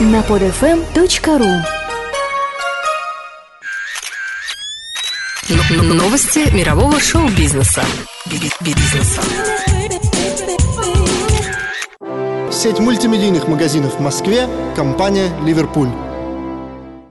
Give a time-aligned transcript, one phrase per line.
[0.00, 1.62] на podfm.ru
[5.94, 7.84] Новости мирового шоу-бизнеса.
[8.60, 9.22] Бизнеса.
[12.50, 16.03] Сеть мультимедийных магазинов в Москве, компания «Ливерпуль».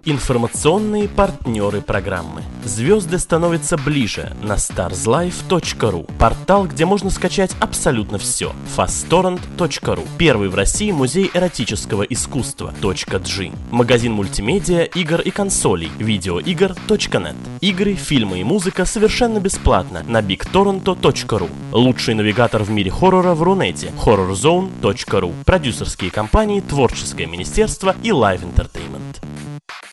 [0.06, 2.44] Информационные партнеры программы.
[2.66, 6.12] Звезды становятся ближе на starslife.ru.
[6.20, 8.52] Портал, где можно скачать абсолютно все.
[8.76, 10.06] fasttorrent.ru.
[10.18, 12.74] Первый в России музей эротического искусства.
[12.82, 13.52] .g.
[13.72, 15.90] Магазин мультимедиа, игр и консолей.
[15.98, 17.36] Видеоигр.нет.
[17.62, 21.50] Игры, фильмы и музыка совершенно бесплатно на bigtorrento.ru.
[21.72, 23.94] Лучший навигатор в мире хоррора в Рунете.
[24.04, 25.34] horrorzone.ru.
[25.46, 29.24] Продюсерские компании, творческое министерство и Live Entertainment.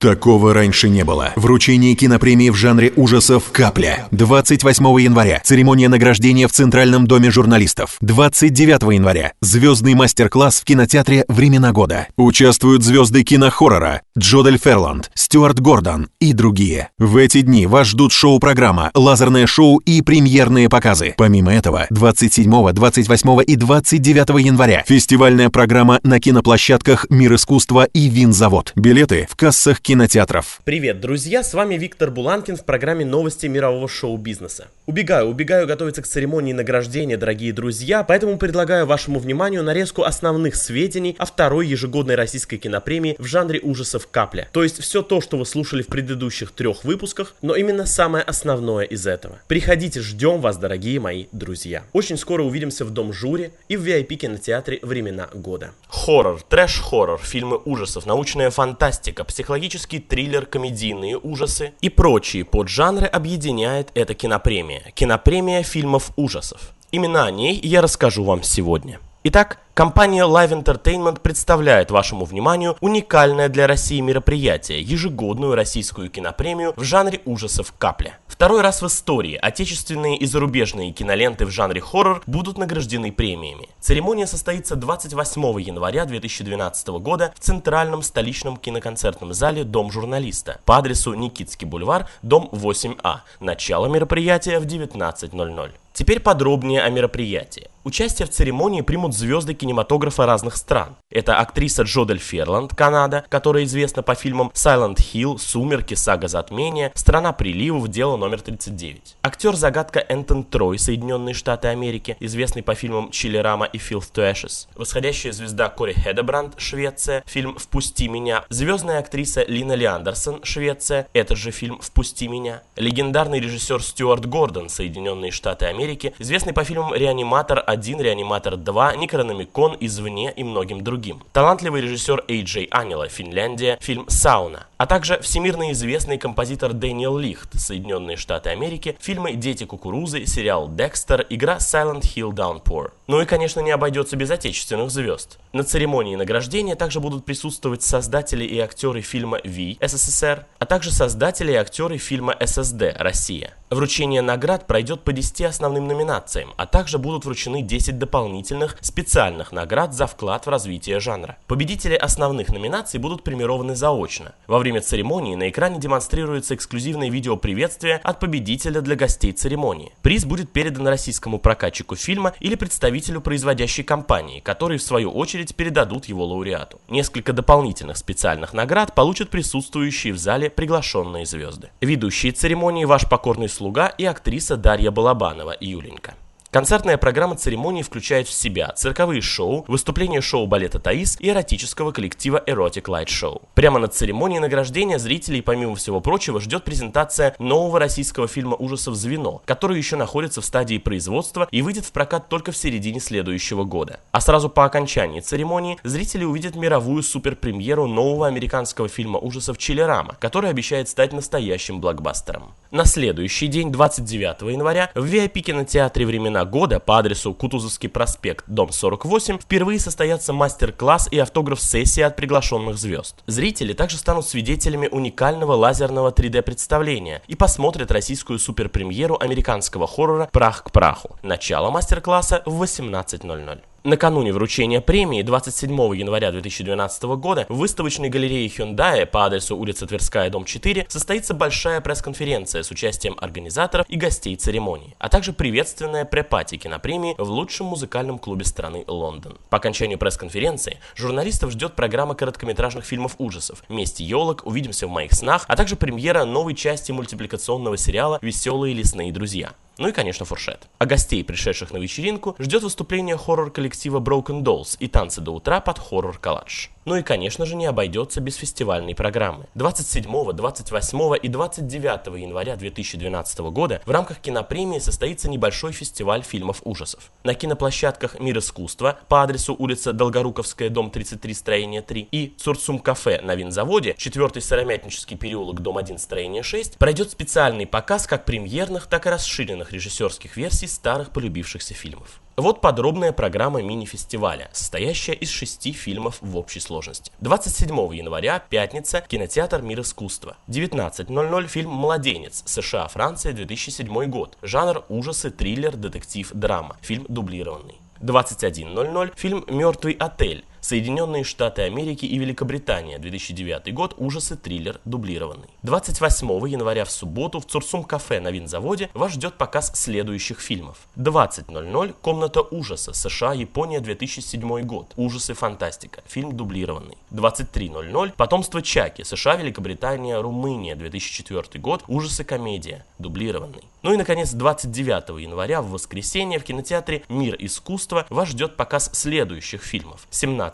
[0.00, 1.34] Такого раньше не было.
[1.36, 4.08] Вручение кинопремии в жанре ужасов «Капля».
[4.12, 5.42] 28 января.
[5.44, 7.98] Церемония награждения в Центральном доме журналистов.
[8.00, 9.34] 29 января.
[9.42, 12.06] Звездный мастер-класс в кинотеатре «Времена года».
[12.16, 16.88] Участвуют звезды кинохоррора Джодель Ферланд, Стюарт Гордон и другие.
[16.98, 21.12] В эти дни вас ждут шоу-программа, лазерное шоу и премьерные показы.
[21.18, 28.72] Помимо этого, 27, 28 и 29 января фестивальная программа на киноплощадках «Мир искусства» и «Винзавод».
[28.76, 30.60] Билеты в кассах кинотеатров.
[30.62, 34.68] Привет, друзья, с вами Виктор Буланкин в программе новости мирового шоу-бизнеса.
[34.90, 41.14] Убегаю, убегаю готовиться к церемонии награждения, дорогие друзья, поэтому предлагаю вашему вниманию нарезку основных сведений
[41.16, 44.48] о второй ежегодной российской кинопремии в жанре ужасов «Капля».
[44.50, 48.84] То есть все то, что вы слушали в предыдущих трех выпусках, но именно самое основное
[48.84, 49.38] из этого.
[49.46, 51.84] Приходите, ждем вас, дорогие мои друзья.
[51.92, 55.70] Очень скоро увидимся в Дом Жюри и в VIP-кинотеатре «Времена года».
[55.86, 64.14] Хоррор, трэш-хоррор, фильмы ужасов, научная фантастика, психологический триллер, комедийные ужасы и прочие поджанры объединяет эта
[64.14, 64.79] кинопремия.
[64.94, 66.72] Кинопремия фильмов ужасов.
[66.90, 69.00] Именно о ней я расскажу вам сегодня.
[69.22, 76.84] Итак, компания Live Entertainment представляет вашему вниманию уникальное для России мероприятие– ежегодную российскую кинопремию в
[76.84, 78.18] жанре ужасов «Капля».
[78.26, 83.68] Второй раз в истории отечественные и зарубежные киноленты в жанре хоррор будут награждены премиями.
[83.78, 91.12] Церемония состоится 28 января 2012 года в Центральном столичном киноконцертном зале «Дом журналиста» по адресу
[91.12, 93.16] Никитский бульвар, дом 8А.
[93.38, 95.72] Начало мероприятия в 19.00.
[95.92, 97.68] Теперь подробнее о мероприятии.
[97.82, 100.96] Участие в церемонии примут звезды кинематографа разных стран.
[101.10, 107.32] Это актриса Джодель Ферланд, Канада, которая известна по фильмам Silent Hill, Сумерки, Сага Затмения, Страна
[107.32, 109.16] приливов, Дело номер 39.
[109.22, 114.68] Актер-загадка Энтон Трой, Соединенные Штаты Америки, известный по фильмам Чилерама и Filth to Ashes.
[114.76, 118.44] Восходящая звезда Кори Хедебранд, Швеция, фильм «Впусти меня».
[118.50, 122.62] Звездная актриса Лина Лиандерсон, Швеция, этот же фильм «Впусти меня».
[122.76, 129.76] Легендарный режиссер Стюарт Гордон, Соединенные Штаты Америки, известный по фильмам «Реаниматор 1», «Реаниматор 2», «Некрономикон»,
[129.80, 131.22] «Извне» и многим другим.
[131.32, 134.66] Талантливый режиссер Эй Джей Анила, Финляндия, фильм «Сауна».
[134.80, 141.26] А также всемирно известный композитор Дэниел Лихт, Соединенные Штаты Америки, фильмы «Дети кукурузы», сериал «Декстер»,
[141.28, 142.92] игра Silent Hill Downpour.
[143.06, 145.38] Ну и, конечно, не обойдется без отечественных звезд.
[145.52, 151.52] На церемонии награждения также будут присутствовать создатели и актеры фильма «Ви» СССР, а также создатели
[151.52, 153.52] и актеры фильма «ССД» Россия.
[153.68, 159.92] Вручение наград пройдет по 10 основным номинациям, а также будут вручены 10 дополнительных специальных наград
[159.92, 161.36] за вклад в развитие жанра.
[161.46, 164.34] Победители основных номинаций будут премированы заочно.
[164.46, 169.92] Во время церемонии на экране демонстрируется эксклюзивное видео приветствия от победителя для гостей церемонии.
[170.02, 176.04] Приз будет передан российскому прокатчику фильма или представителю производящей компании, которые в свою очередь передадут
[176.06, 176.80] его лауреату.
[176.88, 181.70] Несколько дополнительных специальных наград получат присутствующие в зале приглашенные звезды.
[181.80, 186.14] Ведущие церемонии ваш покорный слуга и актриса Дарья Балабанова, Юленька.
[186.50, 192.42] Концертная программа церемонии включает в себя цирковые шоу, выступления шоу балета «Таис» и эротического коллектива
[192.44, 193.42] Erotic Light Show.
[193.54, 199.42] Прямо на церемонии награждения зрителей, помимо всего прочего, ждет презентация нового российского фильма ужасов «Звено»,
[199.44, 204.00] который еще находится в стадии производства и выйдет в прокат только в середине следующего года.
[204.10, 210.50] А сразу по окончании церемонии зрители увидят мировую суперпремьеру нового американского фильма ужасов «Чилерама», который
[210.50, 212.54] обещает стать настоящим блокбастером.
[212.72, 219.38] На следующий день, 29 января, в VIP-кинотеатре «Времена года» по адресу Кутузовский проспект, дом 48,
[219.38, 223.16] впервые состоятся мастер-класс и автограф-сессия от приглашенных звезд.
[223.26, 230.72] Зрители также станут свидетелями уникального лазерного 3D-представления и посмотрят российскую суперпремьеру американского хоррора «Прах к
[230.72, 231.16] праху».
[231.22, 233.60] Начало мастер-класса в 18.00.
[233.82, 240.28] Накануне вручения премии 27 января 2012 года в выставочной галерее Hyundai по адресу улица Тверская,
[240.28, 246.58] дом 4 состоится большая пресс-конференция с участием организаторов и гостей церемонии, а также приветственная препати
[246.58, 249.38] кинопремии в лучшем музыкальном клубе страны Лондон.
[249.48, 255.46] По окончанию пресс-конференции журналистов ждет программа короткометражных фильмов ужасов «Месть елок», «Увидимся в моих снах»,
[255.48, 259.54] а также премьера новой части мультипликационного сериала «Веселые лесные друзья».
[259.80, 260.68] Ну и, конечно, фуршет.
[260.76, 265.78] А гостей, пришедших на вечеринку, ждет выступление хоррор-коллектива Broken Dolls и танцы до утра под
[265.78, 266.70] хоррор-коллаж.
[266.86, 269.46] Ну и, конечно же, не обойдется без фестивальной программы.
[269.54, 277.12] 27, 28 и 29 января 2012 года в рамках кинопремии состоится небольшой фестиваль фильмов ужасов.
[277.22, 283.20] На киноплощадках Мир искусства по адресу улица Долгоруковская, дом 33, строение 3 и Цурцум кафе
[283.22, 289.06] на винзаводе, 4 Сыромятнический переулок, дом 1, строение 6, пройдет специальный показ как премьерных, так
[289.06, 292.20] и расширенных режиссерских версий старых полюбившихся фильмов.
[292.36, 297.12] Вот подробная программа мини-фестиваля, состоящая из шести фильмов в общей сложности.
[297.20, 300.36] 27 января, пятница, кинотеатр «Мир искусства».
[300.48, 304.38] 19.00 фильм «Младенец», США, Франция, 2007 год.
[304.40, 306.78] Жанр ужасы, триллер, детектив, драма.
[306.80, 307.78] Фильм дублированный.
[308.00, 315.48] 21.00 фильм «Мертвый отель», Соединенные Штаты Америки и Великобритания, 2009 год, ужасы, триллер, дублированный.
[315.62, 320.78] 28 января в субботу в Цурсум кафе на винзаводе вас ждет показ следующих фильмов.
[320.96, 326.96] 20.00 Комната ужаса, США, Япония, 2007 год, ужасы, фантастика, фильм дублированный.
[327.10, 333.64] 23.00 Потомство Чаки, США, Великобритания, Румыния, 2004 год, ужасы, комедия, дублированный.
[333.82, 339.62] Ну и, наконец, 29 января в воскресенье в кинотеатре «Мир искусства» вас ждет показ следующих
[339.62, 340.06] фильмов.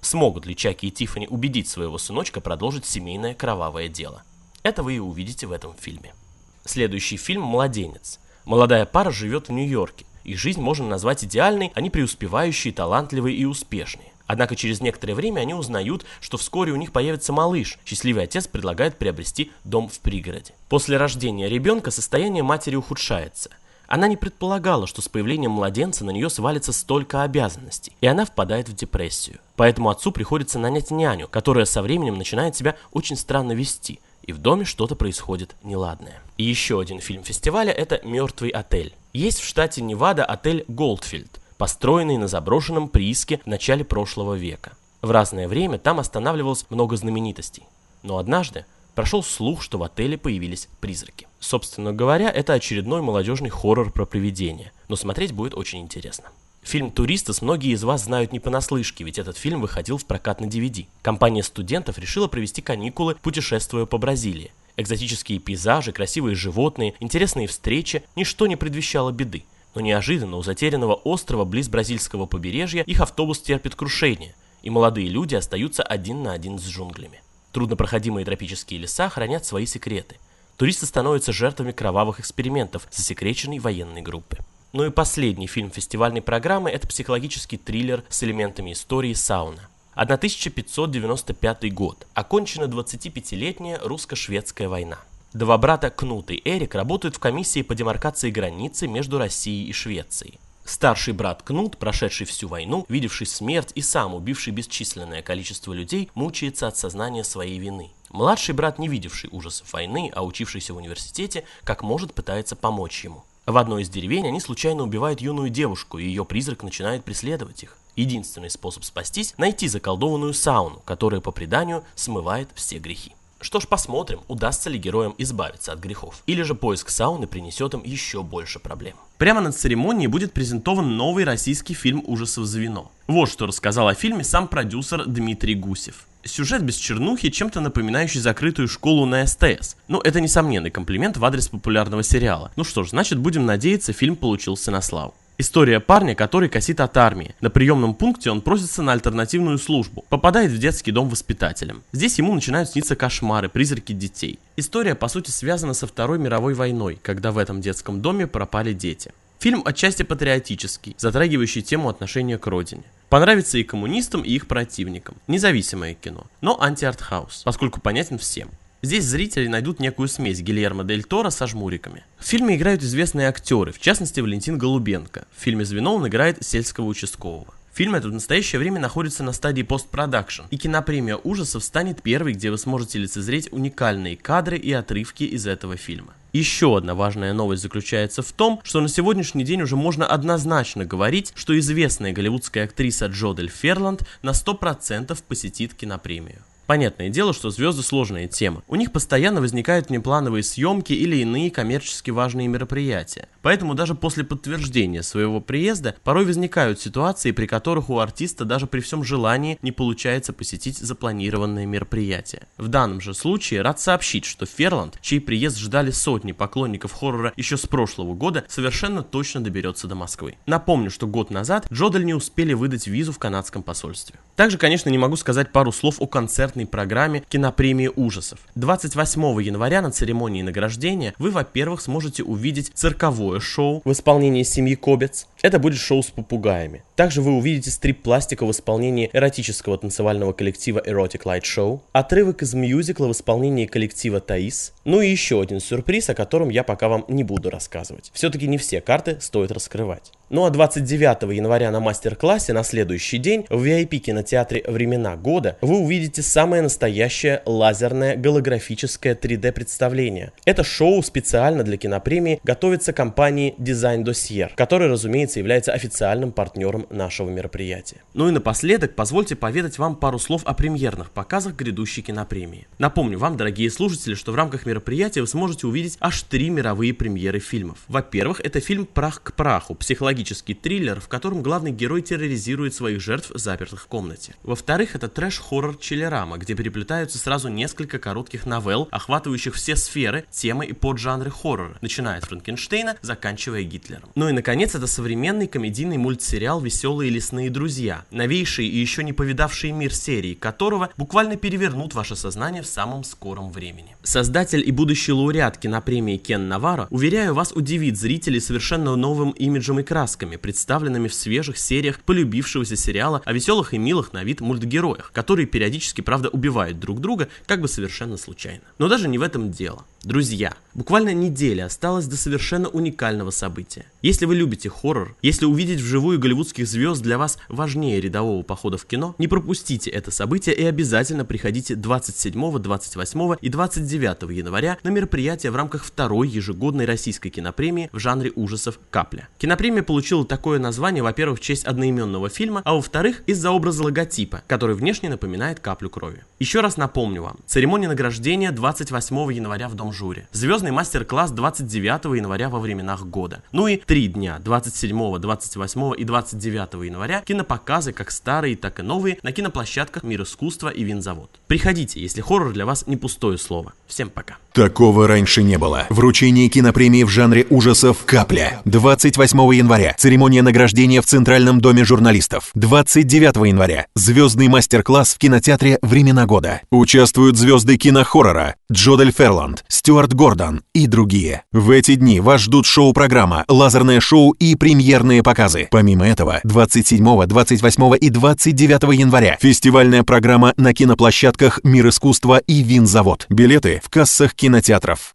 [0.00, 4.22] Смогут ли Чаки и Тифани убедить своего сыночка продолжить семейное кровавое дело?
[4.62, 6.14] Это вы и увидите в этом фильме.
[6.64, 8.20] Следующий фильм «Младенец».
[8.44, 10.06] Молодая пара живет в Нью-Йорке.
[10.22, 14.12] Их жизнь можно назвать идеальной, они преуспевающие, талантливые и успешные.
[14.28, 17.78] Однако через некоторое время они узнают, что вскоре у них появится малыш.
[17.84, 20.54] Счастливый отец предлагает приобрести дом в пригороде.
[20.68, 23.50] После рождения ребенка состояние матери ухудшается.
[23.88, 28.68] Она не предполагала, что с появлением младенца на нее свалится столько обязанностей, и она впадает
[28.68, 29.38] в депрессию.
[29.56, 34.38] Поэтому отцу приходится нанять няню, которая со временем начинает себя очень странно вести, и в
[34.38, 36.22] доме что-то происходит неладное.
[36.38, 38.94] И еще один фильм фестиваля– это «Мертвый отель».
[39.12, 44.72] Есть в штате Невада отель «Голдфилд», построенный на заброшенном прииске в начале прошлого века.
[45.02, 47.64] В разное время там останавливалось много знаменитостей.
[48.02, 48.64] Но однажды
[48.94, 51.26] прошел слух, что в отеле появились призраки.
[51.40, 56.26] Собственно говоря, это очередной молодежный хоррор про привидения, но смотреть будет очень интересно.
[56.62, 60.46] Фильм «Туристас» многие из вас знают не понаслышке, ведь этот фильм выходил в прокат на
[60.46, 60.86] DVD.
[61.02, 64.52] Компания студентов решила провести каникулы, путешествуя по Бразилии.
[64.76, 69.44] Экзотические пейзажи, красивые животные, интересные встречи– ничто не предвещало беды.
[69.74, 75.34] Но неожиданно у затерянного острова близ бразильского побережья их автобус терпит крушение, и молодые люди
[75.34, 77.22] остаются один на один с джунглями.
[77.52, 80.16] Труднопроходимые тропические леса хранят свои секреты.
[80.56, 84.38] Туристы становятся жертвами кровавых экспериментов засекреченной военной группы.
[84.72, 89.68] Ну и последний фильм фестивальной программы– это психологический триллер с элементами истории «Сауна».
[89.94, 92.06] 1595 год.
[92.14, 94.98] Окончена 25-летняя русско-шведская война.
[95.34, 100.38] Два брата Кнут и Эрик работают в комиссии по демаркации границы между Россией и Швецией.
[100.64, 106.66] Старший брат Кнут, прошедший всю войну, видевший смерть и сам убивший бесчисленное количество людей, мучается
[106.66, 107.90] от сознания своей вины.
[108.08, 113.24] Младший брат, не видевший ужасов войны, а учившийся в университете, как может пытается помочь ему.
[113.46, 117.76] В одной из деревень они случайно убивают юную девушку, и ее призрак начинает преследовать их.
[117.96, 123.14] Единственный способ спастись– найти заколдованную сауну, которая по преданию смывает все грехи.
[123.40, 126.22] Что ж, посмотрим, удастся ли героям избавиться от грехов.
[126.26, 128.96] Или же поиск сауны принесет им еще больше проблем.
[129.18, 132.92] Прямо на церемонии будет презентован новый российский фильм ужасов «Звено».
[133.08, 136.06] Вот что рассказал о фильме сам продюсер Дмитрий Гусев.
[136.24, 139.76] Сюжет без чернухи, чем-то напоминающий закрытую школу на СТС.
[139.88, 142.52] Но это несомненный комплимент в адрес популярного сериала.
[142.54, 145.14] Ну что ж, значит будем надеяться, фильм получился на славу.
[145.38, 147.34] История парня, который косит от армии.
[147.40, 150.04] На приемном пункте он просится на альтернативную службу.
[150.08, 151.82] Попадает в детский дом воспитателем.
[151.90, 154.38] Здесь ему начинают сниться кошмары, призраки детей.
[154.56, 159.12] История, по сути, связана со Второй мировой войной, когда в этом детском доме пропали дети.
[159.42, 162.84] Фильм отчасти патриотический, затрагивающий тему отношения к родине.
[163.08, 165.16] Понравится и коммунистам, и их противникам.
[165.26, 168.50] Независимое кино, но анти-артхаус, поскольку понятен всем.
[168.82, 172.04] Здесь зрители найдут некую смесь Гильермо Дель Торо со жмуриками.
[172.20, 175.26] В фильме играют известные актеры, в частности Валентин Голубенко.
[175.36, 177.52] В фильме «Звено» он играет сельского участкового.
[177.74, 182.52] Фильм этот в настоящее время находится на стадии постпродакшн, и кинопремия ужасов станет первой, где
[182.52, 186.14] вы сможете лицезреть уникальные кадры и отрывки из этого фильма.
[186.32, 191.32] Еще одна важная новость заключается в том, что на сегодняшний день уже можно однозначно говорить,
[191.34, 196.42] что известная голливудская актриса Джодель Ферланд на 100% посетит кинопремию.
[196.66, 198.62] Понятное дело, что звезды сложная тема.
[198.68, 203.28] У них постоянно возникают внеплановые съемки или иные коммерчески важные мероприятия.
[203.42, 208.80] Поэтому даже после подтверждения своего приезда порой возникают ситуации, при которых у артиста даже при
[208.80, 212.46] всем желании не получается посетить запланированное мероприятие.
[212.56, 217.56] В данном же случае рад сообщить, что Ферланд, чей приезд ждали сотни поклонников хоррора еще
[217.56, 220.36] с прошлого года, совершенно точно доберется до Москвы.
[220.46, 224.18] Напомню, что год назад Джодель не успели выдать визу в канадском посольстве.
[224.36, 228.40] Также, конечно, не могу сказать пару слов о концертной программе кинопремии ужасов.
[228.54, 235.26] 28 января на церемонии награждения вы, во-первых, сможете увидеть цирковое шоу в исполнении семьи Кобец.
[235.42, 236.82] Это будет шоу с попугаями.
[237.02, 243.08] Также вы увидите стрип-пластика в исполнении эротического танцевального коллектива Erotic Light Show, отрывок из мюзикла
[243.08, 247.24] в исполнении коллектива Таис, ну и еще один сюрприз, о котором я пока вам не
[247.24, 248.12] буду рассказывать.
[248.14, 250.12] Все-таки не все карты стоит раскрывать.
[250.32, 255.80] Ну а 29 января на мастер-классе на следующий день в VIP кинотеатре «Времена года» вы
[255.80, 260.32] увидите самое настоящее лазерное голографическое 3D представление.
[260.46, 267.30] Это шоу специально для кинопремии готовится компанией Design Dossier, которая, разумеется, является официальным партнером нашего
[267.30, 268.02] мероприятия.
[268.14, 272.66] Ну и напоследок позвольте поведать вам пару слов о премьерных показах грядущей кинопремии.
[272.78, 277.38] Напомню вам, дорогие слушатели, что в рамках мероприятия вы сможете увидеть аж три мировые премьеры
[277.38, 277.78] фильмов.
[277.88, 283.30] Во-первых, это фильм «Прах к праху», психологический триллер, в котором главный герой терроризирует своих жертв,
[283.34, 284.34] запертых в комнате.
[284.42, 290.72] Во-вторых, это трэш-хоррор Челерама, где переплетаются сразу несколько коротких новелл, охватывающих все сферы, темы и
[290.72, 294.10] поджанры хоррора, начиная от Франкенштейна, заканчивая Гитлером.
[294.14, 299.74] Ну и наконец, это современный комедийный мультсериал «Веселые лесные друзья», новейшие и еще не повидавшие
[299.74, 303.94] мир серии которого буквально перевернут ваше сознание в самом скором времени.
[304.02, 309.82] Создатель и будущий лауреат кинопремии Кен Наваро, уверяю вас, удивит зрителей совершенно новым имиджем и
[309.82, 315.44] красками, представленными в свежих сериях полюбившегося сериала о веселых и милых на вид мультгероях, которые
[315.44, 318.62] периодически, правда, убивают друг друга, как бы совершенно случайно.
[318.78, 319.84] Но даже не в этом дело.
[320.04, 323.86] Друзья, буквально неделя осталась до совершенно уникального события.
[324.02, 328.84] Если вы любите хоррор, если увидеть вживую голливудских звезд для вас важнее рядового похода в
[328.84, 335.52] кино, не пропустите это событие и обязательно приходите 27, 28 и 29 января на мероприятие
[335.52, 339.28] в рамках второй ежегодной российской кинопремии в жанре ужасов «Капля».
[339.38, 344.74] Кинопремия получила такое название, во-первых, в честь одноименного фильма, а во-вторых, из-за образа логотипа, который
[344.74, 346.24] внешне напоминает каплю крови.
[346.40, 350.28] Еще раз напомню вам, церемония награждения 28 января в Дом Журе.
[350.32, 353.42] Звездный мастер-класс 29 января во временах года.
[353.52, 359.18] Ну и три дня 27, 28 и 29 января кинопоказы как старые, так и новые
[359.22, 361.30] на киноплощадках Мир искусства и Винзавод.
[361.46, 363.72] Приходите, если хоррор для вас не пустое слово.
[363.86, 364.36] Всем пока.
[364.52, 365.86] Такого раньше не было.
[365.88, 368.60] Вручение кинопремии в жанре ужасов «Капля».
[368.66, 369.94] 28 января.
[369.98, 372.50] Церемония награждения в Центральном доме журналистов.
[372.54, 373.86] 29 января.
[373.94, 376.60] Звездный мастер-класс в кинотеатре «Времена года».
[376.70, 381.42] Участвуют звезды кинохоррора Джодель Ферланд, Стюарт Гордон и другие.
[381.50, 385.66] В эти дни вас ждут шоу-программа, лазерное шоу и премьерные показы.
[385.72, 393.26] Помимо этого, 27, 28 и 29 января фестивальная программа на киноплощадках «Мир искусства» и «Винзавод».
[393.28, 395.14] Билеты в кассах кинотеатров.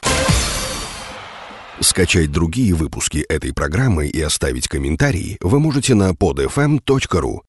[1.79, 7.39] Скачать другие выпуски этой программы и оставить комментарии вы можете на podfm.ru.